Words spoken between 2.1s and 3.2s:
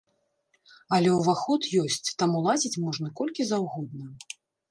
таму лазіць можна